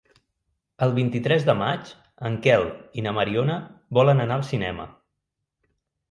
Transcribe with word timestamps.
El 0.85 0.93
vint-i-tres 0.93 1.43
de 1.49 1.53
maig 1.59 1.91
en 2.29 2.37
Quel 2.45 2.65
i 3.01 3.03
na 3.07 3.13
Mariona 3.17 3.57
volen 3.99 4.23
anar 4.25 4.39
al 4.41 4.47
cinema. 4.49 4.87